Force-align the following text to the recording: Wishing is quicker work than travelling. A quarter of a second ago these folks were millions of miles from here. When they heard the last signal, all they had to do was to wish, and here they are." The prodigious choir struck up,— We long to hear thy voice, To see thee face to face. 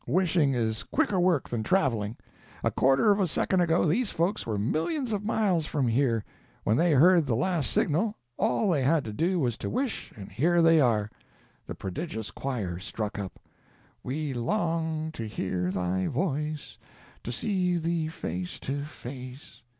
Wishing 0.07 0.55
is 0.55 0.81
quicker 0.81 1.19
work 1.19 1.47
than 1.47 1.61
travelling. 1.61 2.17
A 2.63 2.71
quarter 2.71 3.11
of 3.11 3.19
a 3.19 3.27
second 3.27 3.61
ago 3.61 3.85
these 3.85 4.09
folks 4.09 4.47
were 4.47 4.57
millions 4.57 5.11
of 5.13 5.23
miles 5.23 5.67
from 5.67 5.87
here. 5.87 6.25
When 6.63 6.75
they 6.75 6.93
heard 6.93 7.27
the 7.27 7.35
last 7.35 7.69
signal, 7.69 8.17
all 8.35 8.71
they 8.71 8.81
had 8.81 9.05
to 9.05 9.13
do 9.13 9.39
was 9.39 9.59
to 9.59 9.69
wish, 9.69 10.11
and 10.17 10.31
here 10.31 10.59
they 10.63 10.81
are." 10.81 11.11
The 11.67 11.75
prodigious 11.75 12.31
choir 12.31 12.79
struck 12.79 13.19
up,— 13.19 13.37
We 14.01 14.33
long 14.33 15.11
to 15.11 15.27
hear 15.27 15.69
thy 15.69 16.07
voice, 16.07 16.79
To 17.23 17.31
see 17.31 17.77
thee 17.77 18.07
face 18.07 18.59
to 18.61 18.83
face. 18.85 19.61